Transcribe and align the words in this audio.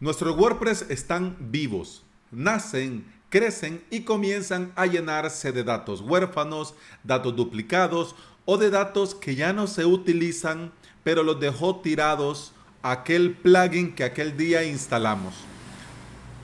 Nuestros 0.00 0.34
WordPress 0.34 0.86
están 0.88 1.36
vivos, 1.38 2.04
nacen, 2.30 3.04
crecen 3.28 3.84
y 3.90 4.00
comienzan 4.00 4.72
a 4.74 4.86
llenarse 4.86 5.52
de 5.52 5.62
datos 5.62 6.00
huérfanos, 6.00 6.74
datos 7.04 7.36
duplicados 7.36 8.16
o 8.46 8.56
de 8.56 8.70
datos 8.70 9.14
que 9.14 9.34
ya 9.34 9.52
no 9.52 9.66
se 9.66 9.84
utilizan, 9.84 10.72
pero 11.04 11.22
los 11.22 11.38
dejó 11.38 11.80
tirados 11.80 12.54
aquel 12.82 13.36
plugin 13.36 13.94
que 13.94 14.04
aquel 14.04 14.38
día 14.38 14.64
instalamos. 14.64 15.34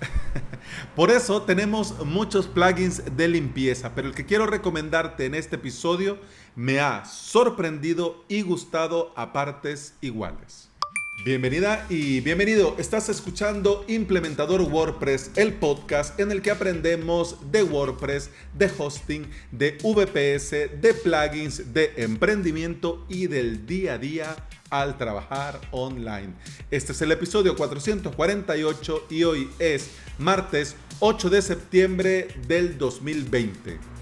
Por 0.94 1.10
eso 1.10 1.40
tenemos 1.40 2.04
muchos 2.04 2.48
plugins 2.48 3.16
de 3.16 3.26
limpieza, 3.26 3.94
pero 3.94 4.08
el 4.08 4.14
que 4.14 4.26
quiero 4.26 4.46
recomendarte 4.46 5.24
en 5.24 5.34
este 5.34 5.56
episodio 5.56 6.18
me 6.56 6.80
ha 6.80 7.06
sorprendido 7.06 8.22
y 8.28 8.42
gustado 8.42 9.14
a 9.16 9.32
partes 9.32 9.94
iguales. 10.02 10.68
Bienvenida 11.24 11.86
y 11.88 12.20
bienvenido. 12.20 12.76
Estás 12.78 13.08
escuchando 13.08 13.84
Implementador 13.88 14.60
WordPress, 14.60 15.32
el 15.36 15.54
podcast 15.54 16.20
en 16.20 16.30
el 16.30 16.42
que 16.42 16.50
aprendemos 16.50 17.50
de 17.50 17.62
WordPress, 17.64 18.30
de 18.54 18.70
hosting, 18.78 19.28
de 19.50 19.78
VPS, 19.82 20.80
de 20.80 20.94
plugins, 20.94 21.72
de 21.72 21.94
emprendimiento 21.96 23.04
y 23.08 23.26
del 23.26 23.66
día 23.66 23.94
a 23.94 23.98
día 23.98 24.36
al 24.70 24.98
trabajar 24.98 25.60
online. 25.72 26.34
Este 26.70 26.92
es 26.92 27.02
el 27.02 27.10
episodio 27.10 27.56
448 27.56 29.06
y 29.10 29.24
hoy 29.24 29.50
es 29.58 29.90
martes 30.18 30.76
8 31.00 31.30
de 31.30 31.42
septiembre 31.42 32.28
del 32.46 32.78
2020. 32.78 33.95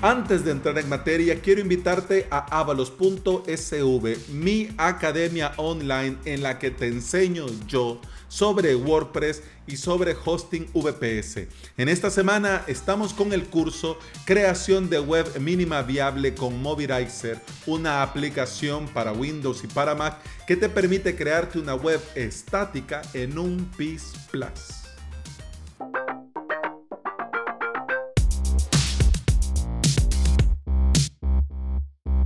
Antes 0.00 0.44
de 0.44 0.50
entrar 0.50 0.78
en 0.78 0.88
materia, 0.88 1.40
quiero 1.40 1.60
invitarte 1.60 2.26
a 2.30 2.58
avalos.sv, 2.58 4.16
mi 4.32 4.68
academia 4.76 5.52
online 5.56 6.16
en 6.24 6.42
la 6.42 6.58
que 6.58 6.70
te 6.70 6.88
enseño 6.88 7.46
yo 7.68 8.00
sobre 8.28 8.74
WordPress 8.74 9.42
y 9.66 9.76
sobre 9.76 10.16
hosting 10.24 10.66
VPS. 10.72 11.46
En 11.76 11.88
esta 11.88 12.10
semana 12.10 12.64
estamos 12.66 13.12
con 13.12 13.32
el 13.32 13.44
curso 13.44 13.98
Creación 14.24 14.90
de 14.90 14.98
web 14.98 15.38
mínima 15.38 15.82
viable 15.82 16.34
con 16.34 16.60
Mobilizer, 16.60 17.38
una 17.66 18.02
aplicación 18.02 18.88
para 18.88 19.12
Windows 19.12 19.62
y 19.62 19.66
para 19.66 19.94
Mac 19.94 20.18
que 20.46 20.56
te 20.56 20.68
permite 20.68 21.14
crearte 21.14 21.58
una 21.58 21.74
web 21.74 22.00
estática 22.14 23.02
en 23.14 23.38
un 23.38 23.70
PIS 23.76 24.14
Plus. 24.30 24.81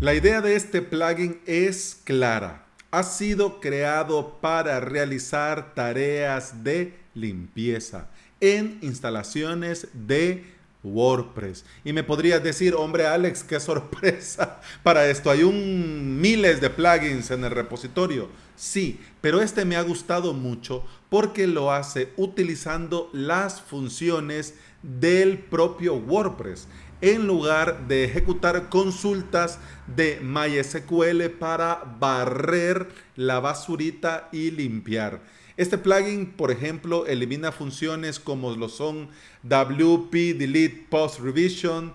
La 0.06 0.14
idea 0.14 0.40
de 0.40 0.54
este 0.54 0.82
plugin 0.82 1.40
es 1.46 2.00
clara. 2.04 2.64
Ha 2.92 3.02
sido 3.02 3.58
creado 3.58 4.38
para 4.40 4.78
realizar 4.78 5.74
tareas 5.74 6.62
de 6.62 6.94
limpieza 7.12 8.06
en 8.38 8.78
instalaciones 8.82 9.88
de 9.92 10.44
WordPress. 10.84 11.64
Y 11.84 11.92
me 11.92 12.04
podrías 12.04 12.40
decir, 12.40 12.76
hombre 12.76 13.04
Alex, 13.04 13.42
qué 13.42 13.58
sorpresa 13.58 14.60
para 14.84 15.10
esto. 15.10 15.28
Hay 15.28 15.42
un 15.42 16.20
miles 16.20 16.60
de 16.60 16.70
plugins 16.70 17.32
en 17.32 17.42
el 17.42 17.50
repositorio. 17.50 18.28
Sí, 18.54 19.00
pero 19.20 19.42
este 19.42 19.64
me 19.64 19.74
ha 19.74 19.82
gustado 19.82 20.32
mucho 20.32 20.84
porque 21.08 21.48
lo 21.48 21.72
hace 21.72 22.12
utilizando 22.16 23.10
las 23.12 23.60
funciones 23.60 24.54
del 24.84 25.38
propio 25.38 25.96
WordPress 25.96 26.68
en 27.00 27.26
lugar 27.26 27.86
de 27.88 28.04
ejecutar 28.04 28.68
consultas 28.68 29.58
de 29.94 30.20
MySQL 30.20 31.30
para 31.38 31.82
barrer 31.98 32.88
la 33.16 33.40
basurita 33.40 34.28
y 34.32 34.50
limpiar. 34.50 35.20
Este 35.56 35.78
plugin, 35.78 36.32
por 36.32 36.50
ejemplo, 36.50 37.06
elimina 37.06 37.52
funciones 37.52 38.20
como 38.20 38.54
lo 38.54 38.68
son 38.68 39.08
WP 39.42 40.36
Delete 40.36 40.86
Post 40.90 41.20
Revision, 41.20 41.94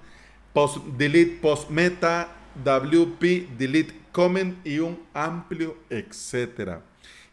Post 0.53 0.77
Delete 0.97 1.37
Post 1.41 1.69
Meta, 1.69 2.35
WP 2.63 3.57
Delete 3.57 3.93
Comment 4.11 4.65
y 4.65 4.79
un 4.79 4.99
amplio 5.13 5.77
etcétera. 5.89 6.83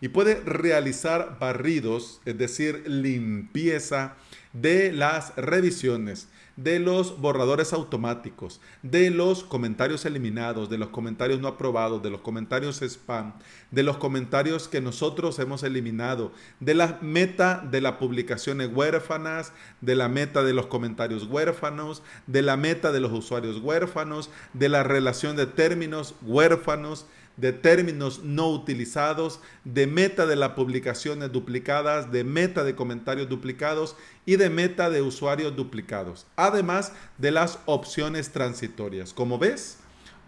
Y 0.01 0.09
puede 0.09 0.41
realizar 0.43 1.39
barridos, 1.41 2.21
es 2.25 2.39
decir, 2.39 2.84
limpieza 2.87 4.15
de 4.53 4.93
las 4.93 5.34
revisiones 5.37 6.28
de 6.59 6.81
los 6.81 7.21
borradores 7.21 7.73
automáticos, 7.73 8.61
de 8.83 9.11
los 9.11 9.45
comentarios 9.45 10.05
eliminados, 10.05 10.69
de 10.69 10.77
los 10.77 10.89
comentarios 10.89 11.41
no 11.41 11.47
aprobados, 11.47 12.03
de 12.03 12.11
los 12.11 12.21
comentarios 12.21 12.83
spam, 12.83 13.35
de 13.71 13.85
los 13.85 13.99
comentarios 13.99 14.67
que 14.67 14.81
nosotros 14.81 15.39
hemos 15.39 15.63
eliminado, 15.63 16.33
de 16.59 16.75
la 16.75 16.99
meta 17.01 17.65
de 17.71 17.81
las 17.81 17.93
publicaciones 17.93 18.71
huérfanas, 18.75 19.53
de 19.81 19.95
la 19.95 20.09
meta 20.09 20.43
de 20.43 20.53
los 20.53 20.67
comentarios 20.67 21.27
huérfanos, 21.27 22.03
de 22.27 22.43
la 22.43 22.57
meta 22.57 22.91
de 22.91 23.01
los 23.01 23.13
usuarios 23.13 23.61
huérfanos, 23.61 24.29
de 24.53 24.69
la 24.69 24.83
relación 24.83 25.37
de 25.37 25.47
términos 25.47 26.17
huérfanos, 26.23 27.07
de 27.38 27.53
términos 27.53 28.22
no 28.25 28.50
utilizados, 28.50 29.41
de 29.65 29.87
meta 29.87 30.26
de 30.26 30.37
las 30.37 30.50
publicaciones 30.50 31.32
duplicadas, 31.32 32.12
de 32.12 32.25
meta 32.25 32.65
de 32.65 32.75
comentarios 32.75 33.28
duplicados 33.28 33.97
y 34.26 34.37
de 34.37 34.50
meta 34.50 34.91
de 34.91 35.03
usuarios 35.03 35.56
duplicados, 35.56 36.27
además 36.37 36.93
de 37.16 37.31
las 37.31 37.60
opciones 37.65 38.31
transitorias. 38.31 39.15
Como 39.15 39.38
ves, 39.38 39.78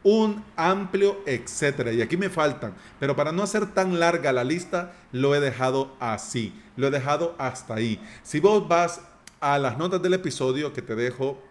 un 0.03 0.43
amplio 0.56 1.20
etcétera. 1.26 1.93
Y 1.93 2.00
aquí 2.00 2.16
me 2.16 2.31
faltan, 2.31 2.75
pero 2.99 3.16
para 3.16 3.32
no 3.32 3.43
hacer 3.43 3.75
tan 3.75 3.99
larga 3.99 4.32
la 4.32 4.44
lista, 4.44 4.94
lo 5.12 5.34
he 5.34 5.41
dejado 5.41 5.94
así, 6.00 6.54
lo 6.76 6.87
he 6.87 6.91
dejado 6.91 7.34
hasta 7.38 7.75
ahí. 7.75 8.00
Si 8.22 8.41
vos 8.41 8.66
vas 8.66 9.03
a 9.41 9.59
las 9.59 9.78
notas 9.78 10.00
del 10.00 10.15
episodio 10.15 10.72
que 10.72 10.82
te 10.82 10.94
dejo 10.94 11.43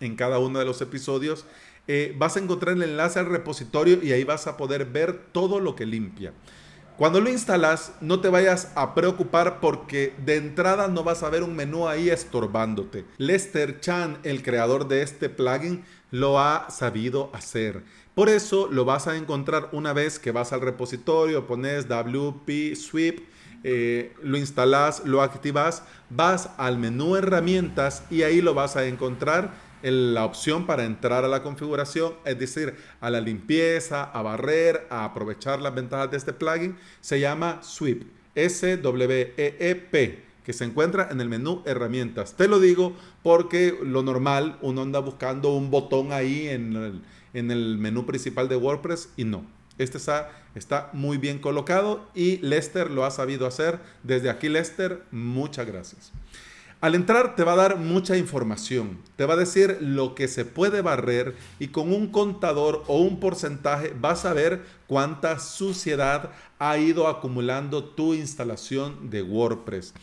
en 0.00 0.16
cada 0.16 0.38
uno 0.38 0.58
de 0.58 0.64
los 0.64 0.80
episodios, 0.80 1.44
eh, 1.86 2.14
vas 2.16 2.36
a 2.36 2.40
encontrar 2.40 2.76
el 2.76 2.82
enlace 2.82 3.18
al 3.18 3.26
repositorio 3.26 4.02
y 4.02 4.12
ahí 4.12 4.24
vas 4.24 4.46
a 4.46 4.56
poder 4.56 4.86
ver 4.86 5.26
todo 5.32 5.60
lo 5.60 5.76
que 5.76 5.86
limpia. 5.86 6.32
Cuando 6.96 7.20
lo 7.20 7.28
instalas, 7.28 7.92
no 8.00 8.20
te 8.20 8.28
vayas 8.28 8.70
a 8.76 8.94
preocupar 8.94 9.58
porque 9.58 10.14
de 10.24 10.36
entrada 10.36 10.86
no 10.86 11.02
vas 11.02 11.24
a 11.24 11.28
ver 11.28 11.42
un 11.42 11.56
menú 11.56 11.88
ahí 11.88 12.08
estorbándote. 12.08 13.04
Lester 13.18 13.80
Chan, 13.80 14.18
el 14.22 14.44
creador 14.44 14.86
de 14.86 15.02
este 15.02 15.28
plugin, 15.28 15.84
lo 16.12 16.38
ha 16.38 16.70
sabido 16.70 17.30
hacer. 17.34 17.82
Por 18.14 18.28
eso 18.28 18.68
lo 18.70 18.84
vas 18.84 19.08
a 19.08 19.16
encontrar 19.16 19.70
una 19.72 19.92
vez 19.92 20.20
que 20.20 20.30
vas 20.30 20.52
al 20.52 20.60
repositorio, 20.60 21.48
pones 21.48 21.88
WP 21.88 22.76
Sweep, 22.76 23.26
eh, 23.64 24.12
lo 24.22 24.38
instalas, 24.38 25.02
lo 25.04 25.20
activas, 25.20 25.82
vas 26.10 26.50
al 26.58 26.78
menú 26.78 27.16
herramientas 27.16 28.04
y 28.08 28.22
ahí 28.22 28.40
lo 28.40 28.54
vas 28.54 28.76
a 28.76 28.86
encontrar 28.86 29.52
la 29.84 30.24
opción 30.24 30.66
para 30.66 30.84
entrar 30.84 31.24
a 31.24 31.28
la 31.28 31.42
configuración, 31.42 32.14
es 32.24 32.38
decir, 32.38 32.74
a 33.00 33.10
la 33.10 33.20
limpieza, 33.20 34.04
a 34.04 34.22
barrer, 34.22 34.86
a 34.90 35.04
aprovechar 35.04 35.60
las 35.60 35.74
ventajas 35.74 36.10
de 36.10 36.16
este 36.16 36.32
plugin, 36.32 36.76
se 37.00 37.20
llama 37.20 37.60
Sweep, 37.62 38.04
S-W-E-E-P 38.34 40.24
que 40.44 40.52
se 40.52 40.64
encuentra 40.64 41.08
en 41.10 41.20
el 41.20 41.28
menú 41.28 41.62
herramientas. 41.64 42.34
Te 42.36 42.48
lo 42.48 42.60
digo 42.60 42.94
porque 43.22 43.78
lo 43.82 44.02
normal, 44.02 44.58
uno 44.60 44.82
anda 44.82 44.98
buscando 45.00 45.54
un 45.54 45.70
botón 45.70 46.12
ahí 46.12 46.48
en 46.48 46.76
el, 46.76 47.02
en 47.32 47.50
el 47.50 47.78
menú 47.78 48.04
principal 48.04 48.48
de 48.48 48.56
WordPress 48.56 49.08
y 49.16 49.24
no. 49.24 49.46
Este 49.78 49.98
está, 49.98 50.30
está 50.54 50.90
muy 50.92 51.16
bien 51.16 51.38
colocado 51.38 52.08
y 52.14 52.36
Lester 52.38 52.90
lo 52.90 53.04
ha 53.04 53.10
sabido 53.10 53.46
hacer. 53.46 53.80
Desde 54.02 54.30
aquí, 54.30 54.48
Lester, 54.48 55.02
muchas 55.10 55.66
gracias. 55.66 56.12
Al 56.80 56.94
entrar 56.94 57.34
te 57.34 57.44
va 57.44 57.54
a 57.54 57.56
dar 57.56 57.76
mucha 57.78 58.16
información, 58.16 58.98
te 59.16 59.24
va 59.24 59.34
a 59.34 59.38
decir 59.38 59.78
lo 59.80 60.14
que 60.14 60.28
se 60.28 60.44
puede 60.44 60.82
barrer 60.82 61.34
y 61.58 61.68
con 61.68 61.92
un 61.92 62.08
contador 62.08 62.84
o 62.88 62.98
un 62.98 63.20
porcentaje 63.20 63.94
vas 63.98 64.24
a 64.26 64.34
ver 64.34 64.64
cuánta 64.86 65.38
suciedad 65.38 66.30
ha 66.58 66.76
ido 66.76 67.08
acumulando 67.08 67.84
tu 67.84 68.12
instalación 68.12 69.08
de 69.08 69.22
WordPress. 69.22 69.94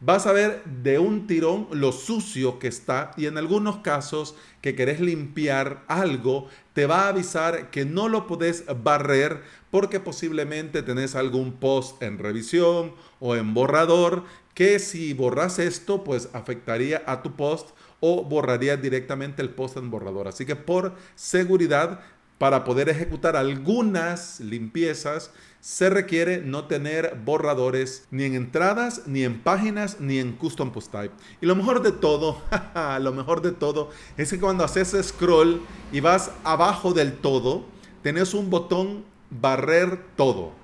Vas 0.00 0.28
a 0.28 0.32
ver 0.32 0.62
de 0.64 1.00
un 1.00 1.26
tirón 1.26 1.66
lo 1.72 1.90
sucio 1.90 2.60
que 2.60 2.68
está 2.68 3.10
y 3.16 3.26
en 3.26 3.36
algunos 3.36 3.78
casos 3.78 4.36
que 4.60 4.76
querés 4.76 5.00
limpiar 5.00 5.82
algo, 5.88 6.46
te 6.72 6.86
va 6.86 7.06
a 7.06 7.08
avisar 7.08 7.70
que 7.70 7.84
no 7.84 8.08
lo 8.08 8.28
podés 8.28 8.64
barrer 8.84 9.42
porque 9.72 9.98
posiblemente 9.98 10.84
tenés 10.84 11.16
algún 11.16 11.54
post 11.54 12.00
en 12.04 12.18
revisión 12.18 12.94
o 13.18 13.34
en 13.34 13.54
borrador 13.54 14.22
que 14.58 14.80
si 14.80 15.14
borras 15.14 15.60
esto, 15.60 16.02
pues 16.02 16.30
afectaría 16.32 17.04
a 17.06 17.22
tu 17.22 17.36
post 17.36 17.68
o 18.00 18.24
borraría 18.24 18.76
directamente 18.76 19.40
el 19.40 19.50
post 19.50 19.76
en 19.76 19.88
borrador. 19.88 20.26
Así 20.26 20.44
que 20.46 20.56
por 20.56 20.96
seguridad, 21.14 22.00
para 22.38 22.64
poder 22.64 22.88
ejecutar 22.88 23.36
algunas 23.36 24.40
limpiezas, 24.40 25.30
se 25.60 25.90
requiere 25.90 26.38
no 26.38 26.64
tener 26.64 27.16
borradores 27.24 28.08
ni 28.10 28.24
en 28.24 28.34
entradas, 28.34 29.02
ni 29.06 29.22
en 29.22 29.40
páginas, 29.40 30.00
ni 30.00 30.18
en 30.18 30.32
custom 30.32 30.72
post 30.72 30.90
type. 30.90 31.14
Y 31.40 31.46
lo 31.46 31.54
mejor 31.54 31.80
de 31.80 31.92
todo, 31.92 32.42
lo 33.00 33.12
mejor 33.12 33.42
de 33.42 33.52
todo, 33.52 33.90
es 34.16 34.28
que 34.28 34.40
cuando 34.40 34.64
haces 34.64 34.96
scroll 35.06 35.62
y 35.92 36.00
vas 36.00 36.32
abajo 36.42 36.92
del 36.92 37.12
todo, 37.12 37.64
tenés 38.02 38.34
un 38.34 38.50
botón 38.50 39.04
barrer 39.30 40.00
todo. 40.16 40.57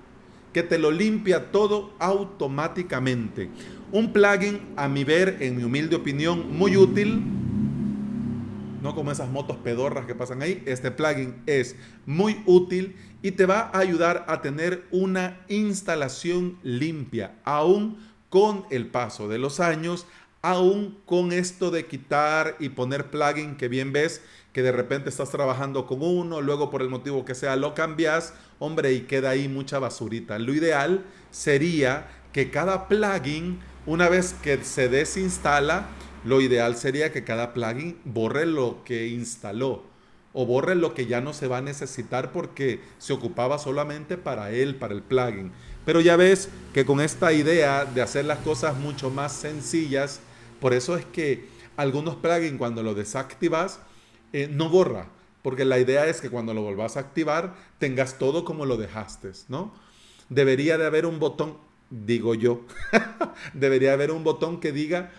Que 0.55 0.63
te 0.63 0.79
lo 0.79 0.91
limpia 0.91 1.51
todo 1.51 1.93
automáticamente. 1.99 3.51
Un 3.93 4.13
plugin, 4.13 4.61
a 4.77 4.89
mi 4.89 5.05
ver, 5.05 5.39
en 5.41 5.57
mi 5.57 5.65
humilde 5.65 5.97
opinión, 5.97 6.57
muy 6.57 6.77
útil. 6.77 7.23
No 8.81 8.95
como 8.95 9.11
esas 9.11 9.29
motos 9.31 9.57
pedorras 9.59 10.07
que 10.07 10.15
pasan 10.15 10.43
ahí. 10.43 10.63
Este 10.65 10.91
plugin 10.91 11.43
es 11.47 11.75
muy 12.07 12.41
útil 12.47 12.95
y 13.21 13.33
te 13.33 13.47
va 13.47 13.71
a 13.73 13.79
ayudar 13.79 14.25
a 14.29 14.41
tener 14.43 14.85
una 14.93 15.41
instalación 15.49 16.59
limpia, 16.63 17.35
aún 17.45 17.99
con 18.29 18.65
el 18.71 18.87
paso 18.87 19.29
de 19.29 19.39
los 19.39 19.61
años, 19.61 20.07
aún 20.45 20.99
con 21.07 21.33
esto 21.33 21.71
de 21.71 21.87
quitar 21.87 22.57
y 22.61 22.69
poner 22.69 23.11
plugin 23.11 23.57
que 23.57 23.69
bien 23.69 23.95
ves 23.95 24.21
que 24.53 24.61
de 24.61 24.73
repente 24.73 25.09
estás 25.09 25.31
trabajando 25.31 25.87
con 25.87 26.03
uno, 26.03 26.43
luego 26.43 26.69
por 26.69 26.83
el 26.83 26.91
motivo 26.91 27.25
que 27.25 27.35
sea 27.35 27.57
lo 27.57 27.73
cambias, 27.73 28.35
hombre, 28.59 28.93
y 28.93 29.01
queda 29.01 29.31
ahí 29.31 29.49
mucha 29.49 29.79
basurita. 29.79 30.39
Lo 30.39 30.53
ideal 30.53 31.03
sería 31.31 32.09
que 32.35 32.51
cada 32.51 32.89
plugin, 32.89 33.59
una 33.87 34.11
vez 34.11 34.35
que 34.35 34.63
se 34.63 34.91
desinstala, 34.91 35.87
lo 36.27 36.43
ideal 36.43 36.77
sería 36.77 37.11
que 37.11 37.25
cada 37.25 37.55
plugin 37.55 37.99
borre 38.05 38.45
lo 38.45 38.85
que 38.85 39.07
instaló 39.07 39.83
o 40.35 40.45
borre 40.45 40.75
lo 40.75 40.93
que 40.93 41.07
ya 41.07 41.23
no 41.23 41.33
se 41.33 41.47
va 41.47 41.59
a 41.59 41.63
necesitar 41.63 42.33
porque 42.33 42.83
se 42.99 43.15
ocupaba 43.15 43.59
solamente 43.59 44.19
para 44.19 44.51
él, 44.51 44.75
para 44.75 44.93
el 44.93 45.01
plugin. 45.01 45.53
Pero 45.87 46.03
ya 46.03 46.17
ves 46.17 46.51
que 46.75 46.85
con 46.85 47.01
esta 47.01 47.33
idea 47.33 47.87
de 47.87 48.03
hacer 48.03 48.27
las 48.27 48.41
cosas 48.41 48.77
mucho 48.77 49.09
más 49.09 49.33
sencillas, 49.33 50.21
por 50.65 50.73
eso 50.73 50.97
es 50.97 51.05
que 51.05 51.45
algunos 51.77 52.17
plugins 52.17 52.57
cuando 52.57 52.83
lo 52.83 52.95
desactivas, 52.95 53.81
eh, 54.33 54.49
no 54.51 54.71
borra, 54.71 55.09
porque 55.43 55.67
la 55.67 55.79
idea 55.79 56.07
es 56.07 56.23
que 56.23 56.31
cuando 56.31 56.55
lo 56.55 56.63
volvás 56.63 56.97
a 56.97 57.01
activar 57.01 57.55
tengas 57.79 58.17
todo 58.17 58.47
como 58.47 58.65
lo 58.65 58.79
dejaste, 58.79 59.33
¿no? 59.49 59.75
Debería 60.31 60.79
de 60.79 60.87
haber 60.87 61.05
un 61.05 61.19
botón, 61.19 61.59
digo 61.91 62.35
yo, 62.35 62.63
debería 63.53 63.93
haber 63.93 64.11
un 64.11 64.25
botón 64.25 64.59
que 64.59 64.73
diga 64.73 65.13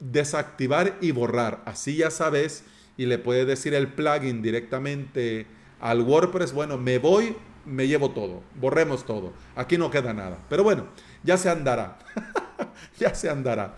desactivar 0.00 0.98
y 1.00 1.12
borrar. 1.12 1.62
Así 1.64 1.94
ya 1.94 2.10
sabes 2.10 2.64
y 2.96 3.06
le 3.06 3.18
puedes 3.18 3.46
decir 3.46 3.74
el 3.74 3.92
plugin 3.92 4.42
directamente 4.42 5.46
al 5.78 6.00
WordPress, 6.00 6.52
bueno, 6.52 6.76
me 6.76 6.98
voy, 6.98 7.36
me 7.64 7.86
llevo 7.86 8.10
todo, 8.10 8.42
borremos 8.56 9.06
todo, 9.06 9.32
aquí 9.54 9.78
no 9.78 9.92
queda 9.92 10.12
nada. 10.12 10.38
Pero 10.48 10.64
bueno, 10.64 10.86
ya 11.22 11.36
se 11.36 11.50
andará, 11.50 11.98
ya 12.98 13.14
se 13.14 13.30
andará. 13.30 13.76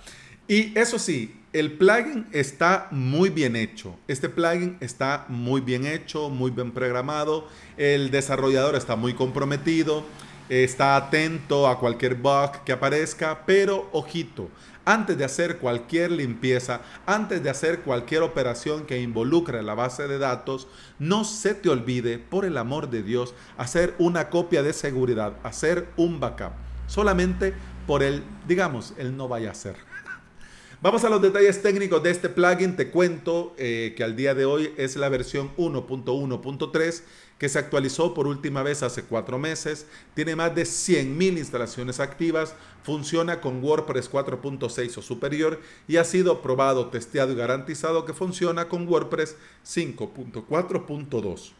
Y 0.50 0.76
eso 0.76 0.99
sí, 0.99 1.32
el 1.52 1.75
plugin 1.75 2.26
está 2.32 2.88
muy 2.91 3.31
bien 3.31 3.55
hecho. 3.55 3.97
Este 4.08 4.29
plugin 4.29 4.79
está 4.81 5.25
muy 5.29 5.61
bien 5.61 5.87
hecho, 5.87 6.29
muy 6.29 6.50
bien 6.50 6.73
programado. 6.73 7.47
El 7.76 8.11
desarrollador 8.11 8.75
está 8.75 8.97
muy 8.97 9.14
comprometido, 9.14 10.02
está 10.49 10.97
atento 10.97 11.69
a 11.69 11.79
cualquier 11.79 12.17
bug 12.17 12.64
que 12.64 12.73
aparezca, 12.73 13.47
pero 13.47 13.88
ojito, 13.93 14.50
antes 14.85 15.17
de 15.17 15.25
hacer 15.25 15.58
cualquier 15.58 16.11
limpieza, 16.11 16.81
antes 17.06 17.41
de 17.44 17.50
hacer 17.50 17.82
cualquier 17.82 18.23
operación 18.23 18.87
que 18.87 19.00
involucre 19.00 19.62
la 19.62 19.75
base 19.75 20.08
de 20.08 20.19
datos, 20.19 20.67
no 20.99 21.23
se 21.23 21.55
te 21.55 21.69
olvide, 21.69 22.19
por 22.19 22.44
el 22.44 22.58
amor 22.58 22.91
de 22.91 23.05
Dios, 23.05 23.35
hacer 23.56 23.94
una 24.00 24.31
copia 24.31 24.64
de 24.64 24.73
seguridad, 24.73 25.35
hacer 25.44 25.91
un 25.97 26.19
backup. 26.19 26.55
Solamente 26.88 27.55
por 27.87 28.02
el, 28.02 28.25
digamos, 28.49 28.94
el 28.99 29.17
no 29.17 29.29
vaya 29.29 29.52
a 29.52 29.55
ser. 29.55 29.90
Vamos 30.82 31.05
a 31.05 31.11
los 31.11 31.21
detalles 31.21 31.61
técnicos 31.61 32.03
de 32.03 32.11
este 32.11 32.31
plugin. 32.31 32.75
Te 32.75 32.88
cuento 32.91 33.55
eh, 33.59 33.93
que 33.94 34.03
al 34.03 34.17
día 34.17 34.35
de 34.35 34.47
hoy 34.47 34.73
es 34.79 34.97
la 34.97 35.11
versión 35.11 35.55
1.1.3 35.59 37.03
que 37.37 37.50
se 37.50 37.59
actualizó 37.59 38.15
por 38.15 38.27
última 38.27 38.62
vez 38.62 38.82
hace 38.82 39.03
cuatro 39.03 39.38
meses. 39.38 39.87
Tiene 40.15 40.37
más 40.37 40.55
de 40.55 40.62
100.000 40.62 41.37
instalaciones 41.37 42.00
activas. 42.00 42.55
Funciona 42.82 43.43
con 43.43 43.62
WordPress 43.62 44.11
4.6 44.11 44.97
o 44.97 45.03
superior 45.03 45.61
y 45.87 45.99
ha 45.99 46.05
sido 46.05 46.41
probado, 46.41 46.88
testeado 46.88 47.33
y 47.33 47.37
garantizado 47.37 48.06
que 48.06 48.15
funciona 48.15 48.67
con 48.69 48.88
WordPress 48.88 49.37
5.4.2. 49.67 51.53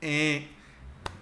Eh, 0.00 0.48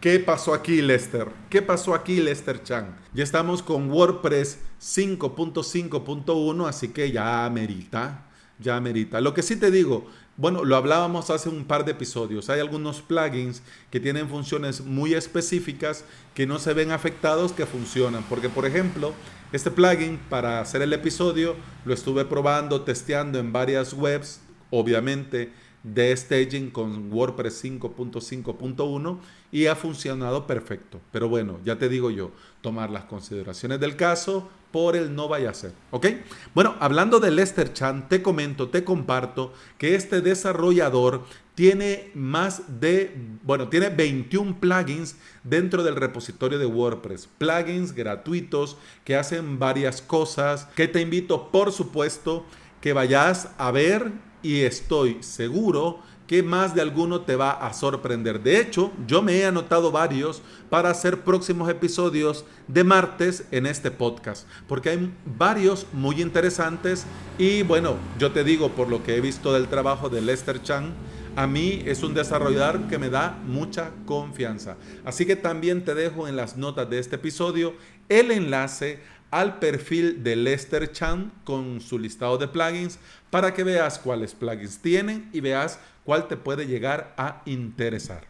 ¿Qué 0.04 0.20
pasó 0.20 0.52
aquí, 0.52 0.82
Lester? 0.82 1.28
¿Qué 1.48 1.62
pasó 1.62 1.94
aquí, 1.94 2.20
Lester 2.20 2.62
Chan? 2.62 2.94
Ya 3.14 3.24
estamos 3.24 3.62
con 3.62 3.90
WordPress 3.90 4.58
5.5.1, 4.78 6.68
así 6.68 6.88
que 6.88 7.10
ya 7.10 7.48
merita, 7.48 8.26
ya 8.58 8.78
merita. 8.82 9.22
Lo 9.22 9.32
que 9.32 9.42
sí 9.42 9.56
te 9.56 9.70
digo, 9.70 10.06
bueno, 10.36 10.62
lo 10.62 10.76
hablábamos 10.76 11.30
hace 11.30 11.48
un 11.48 11.64
par 11.64 11.86
de 11.86 11.92
episodios. 11.92 12.50
Hay 12.50 12.60
algunos 12.60 13.00
plugins 13.00 13.62
que 13.90 13.98
tienen 13.98 14.28
funciones 14.28 14.82
muy 14.82 15.14
específicas 15.14 16.04
que 16.34 16.46
no 16.46 16.58
se 16.58 16.74
ven 16.74 16.90
afectados 16.90 17.52
que 17.52 17.64
funcionan. 17.64 18.24
Porque, 18.28 18.50
por 18.50 18.66
ejemplo, 18.66 19.14
este 19.52 19.70
plugin 19.70 20.18
para 20.28 20.60
hacer 20.60 20.82
el 20.82 20.92
episodio 20.92 21.56
lo 21.86 21.94
estuve 21.94 22.26
probando, 22.26 22.82
testeando 22.82 23.38
en 23.38 23.54
varias 23.54 23.94
webs, 23.94 24.42
obviamente 24.68 25.50
de 25.84 26.16
staging 26.16 26.70
con 26.70 27.12
WordPress 27.12 27.64
5.5.1 27.64 29.18
y 29.52 29.66
ha 29.66 29.76
funcionado 29.76 30.46
perfecto. 30.46 31.00
Pero 31.12 31.28
bueno, 31.28 31.60
ya 31.64 31.78
te 31.78 31.88
digo 31.88 32.10
yo, 32.10 32.32
tomar 32.62 32.90
las 32.90 33.04
consideraciones 33.04 33.78
del 33.78 33.94
caso 33.94 34.48
por 34.72 34.96
el 34.96 35.14
no 35.14 35.28
vaya 35.28 35.50
a 35.50 35.54
ser. 35.54 35.72
¿Ok? 35.92 36.06
Bueno, 36.54 36.74
hablando 36.80 37.20
de 37.20 37.30
Lester 37.30 37.72
Chan, 37.72 38.08
te 38.08 38.22
comento, 38.22 38.70
te 38.70 38.82
comparto 38.82 39.52
que 39.78 39.94
este 39.94 40.20
desarrollador 40.20 41.22
tiene 41.54 42.10
más 42.14 42.80
de, 42.80 43.16
bueno, 43.44 43.68
tiene 43.68 43.90
21 43.90 44.58
plugins 44.58 45.16
dentro 45.44 45.84
del 45.84 45.94
repositorio 45.94 46.58
de 46.58 46.66
WordPress. 46.66 47.28
Plugins 47.38 47.92
gratuitos 47.92 48.76
que 49.04 49.14
hacen 49.14 49.60
varias 49.60 50.02
cosas 50.02 50.64
que 50.74 50.88
te 50.88 51.00
invito, 51.00 51.52
por 51.52 51.70
supuesto, 51.70 52.44
que 52.80 52.92
vayas 52.92 53.50
a 53.58 53.70
ver 53.70 54.10
y 54.44 54.60
estoy 54.60 55.16
seguro 55.22 56.00
que 56.26 56.42
más 56.42 56.74
de 56.74 56.80
alguno 56.80 57.22
te 57.22 57.36
va 57.36 57.50
a 57.50 57.72
sorprender. 57.72 58.42
De 58.42 58.60
hecho, 58.60 58.92
yo 59.06 59.20
me 59.22 59.36
he 59.36 59.44
anotado 59.44 59.90
varios 59.90 60.42
para 60.70 60.90
hacer 60.90 61.22
próximos 61.22 61.68
episodios 61.68 62.44
de 62.68 62.84
martes 62.84 63.44
en 63.50 63.66
este 63.66 63.90
podcast, 63.90 64.46
porque 64.68 64.90
hay 64.90 65.12
varios 65.24 65.86
muy 65.92 66.22
interesantes 66.22 67.06
y 67.36 67.62
bueno, 67.62 67.96
yo 68.18 68.32
te 68.32 68.44
digo 68.44 68.70
por 68.70 68.88
lo 68.88 69.02
que 69.02 69.16
he 69.16 69.20
visto 69.20 69.52
del 69.52 69.68
trabajo 69.68 70.08
de 70.08 70.22
Lester 70.22 70.62
Chan, 70.62 70.94
a 71.36 71.46
mí 71.46 71.82
es 71.84 72.02
un 72.02 72.14
desarrollador 72.14 72.86
que 72.86 72.98
me 72.98 73.10
da 73.10 73.38
mucha 73.46 73.90
confianza. 74.06 74.76
Así 75.04 75.26
que 75.26 75.36
también 75.36 75.84
te 75.84 75.94
dejo 75.94 76.28
en 76.28 76.36
las 76.36 76.56
notas 76.56 76.88
de 76.88 77.00
este 77.00 77.16
episodio 77.16 77.74
el 78.08 78.30
enlace 78.30 79.00
al 79.34 79.58
perfil 79.58 80.22
de 80.22 80.36
Lester 80.36 80.92
Chan 80.92 81.32
con 81.42 81.80
su 81.80 81.98
listado 81.98 82.38
de 82.38 82.46
plugins 82.46 83.00
para 83.30 83.52
que 83.52 83.64
veas 83.64 83.98
cuáles 83.98 84.32
plugins 84.32 84.78
tienen 84.78 85.28
y 85.32 85.40
veas 85.40 85.80
cuál 86.04 86.28
te 86.28 86.36
puede 86.36 86.68
llegar 86.68 87.12
a 87.16 87.42
interesar. 87.44 88.28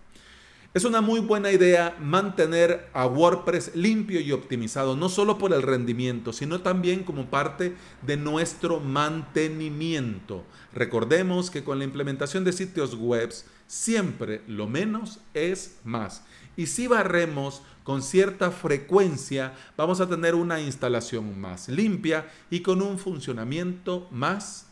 Es 0.73 0.87
una 0.87 1.03
muy 1.03 1.21
buena 1.21 1.53
idea 1.53 1.95
mantener 2.01 2.89
a 2.95 3.07
WordPress 3.07 3.77
limpio 3.77 4.19
y 4.19 4.33
optimizado, 4.33 4.97
no 4.97 5.11
solo 5.11 5.37
por 5.37 5.53
el 5.53 5.61
rendimiento, 5.61 6.33
sino 6.33 6.63
también 6.63 7.05
como 7.05 7.27
parte 7.27 7.77
de 8.01 8.17
nuestro 8.17 8.81
mantenimiento. 8.81 10.43
Recordemos 10.73 11.51
que 11.51 11.63
con 11.65 11.79
la 11.79 11.85
implementación 11.85 12.45
de 12.45 12.55
sitios 12.55 12.95
web, 12.97 13.31
siempre 13.67 14.41
lo 14.49 14.67
menos 14.67 15.21
es 15.35 15.77
más. 15.85 16.25
Y 16.57 16.67
si 16.67 16.87
barremos 16.87 17.63
con 17.83 18.03
cierta 18.03 18.51
frecuencia, 18.51 19.55
vamos 19.77 20.01
a 20.01 20.09
tener 20.09 20.35
una 20.35 20.61
instalación 20.61 21.39
más 21.39 21.69
limpia 21.69 22.27
y 22.51 22.61
con 22.61 22.83
un 22.83 22.99
funcionamiento 22.99 24.09
más 24.11 24.67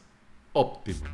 óptimo. 0.53 1.05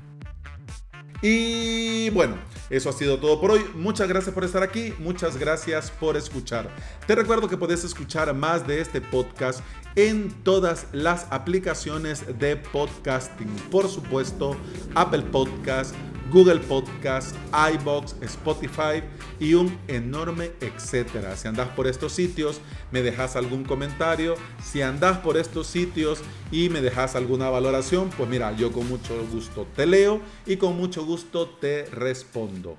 Y 1.21 2.11
bueno, 2.11 2.37
eso 2.71 2.91
ha 2.91 2.93
sido 2.93 3.19
todo 3.19 3.41
por 3.41 3.51
hoy. 3.51 3.65
Muchas 3.75 4.09
gracias 4.09 4.33
por 4.33 4.45
estar 4.45 4.63
aquí, 4.63 4.95
muchas 5.01 5.37
gracias 5.37 5.91
por 5.91 6.17
escuchar. 6.17 6.71
Te 7.09 7.17
recuerdo 7.17 7.49
que 7.49 7.57
puedes 7.57 7.83
escuchar 7.83 8.33
más 8.35 8.67
de 8.69 8.81
este 8.81 9.01
podcast 9.01 9.61
en 9.97 10.31
todas 10.45 10.87
las 10.93 11.27
aplicaciones 11.31 12.39
de 12.39 12.57
podcasting. 12.57 13.49
Por 13.71 13.89
supuesto, 13.89 14.57
Apple 14.95 15.23
Podcast, 15.23 15.93
Google 16.31 16.61
Podcast, 16.61 17.35
iBox, 17.75 18.17
Spotify 18.23 19.03
y 19.41 19.55
un 19.55 19.79
enorme 19.89 20.53
etcétera. 20.61 21.37
Si 21.37 21.49
andas 21.49 21.69
por 21.71 21.87
estos 21.87 22.13
sitios, 22.13 22.61
me 22.91 23.03
dejas 23.03 23.37
algún 23.37 23.65
comentario. 23.65 24.35
Si 24.63 24.83
andas 24.83 25.19
por 25.19 25.37
estos 25.37 25.67
sitios 25.67 26.21
y 26.51 26.69
me 26.69 26.81
dejas 26.81 27.17
alguna 27.17 27.51
valoración, 27.51 28.11
pues 28.11 28.29
mira, 28.29 28.53
yo 28.57 28.73
con 28.73 28.89
mucho 28.89 29.15
gusto 29.33 29.67
te 29.75 29.87
leo 29.87 30.21
y 30.47 30.57
con 30.57 30.77
mucho 30.77 31.05
gusto 31.05 31.49
te 31.49 31.87
respondo. 31.87 32.77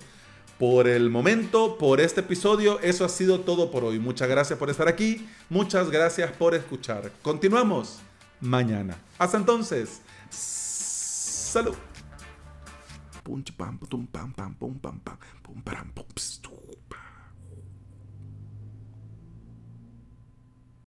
Por 0.59 0.89
el 0.89 1.09
momento, 1.09 1.77
por 1.77 2.01
este 2.01 2.19
episodio, 2.19 2.81
eso 2.81 3.05
ha 3.05 3.09
sido 3.09 3.39
todo 3.39 3.71
por 3.71 3.85
hoy. 3.85 3.97
Muchas 3.97 4.27
gracias 4.27 4.59
por 4.59 4.69
estar 4.69 4.89
aquí. 4.89 5.25
Muchas 5.49 5.89
gracias 5.89 6.31
por 6.33 6.53
escuchar. 6.53 7.11
Continuamos 7.21 7.99
mañana. 8.41 8.97
Hasta 9.17 9.37
entonces. 9.37 10.01
Salud. 10.29 11.75
bum, 13.29 13.43
bam, 13.57 13.77
bum, 13.77 14.07
bam, 14.11 14.33
bam, 14.35 14.55
bum, 14.59 14.79
bam, 14.81 15.01
bam, 15.05 15.17
bum, 15.43 15.61
bam, 15.63 15.91
bum, 15.95 16.68